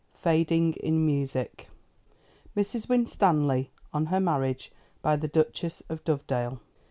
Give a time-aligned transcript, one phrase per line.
[0.15, 1.67] "Fading in Music."
[2.57, 2.89] "Mrs.
[2.89, 4.71] Winstanley, on her marriage,
[5.03, 6.59] by the Duchess of Dovedale."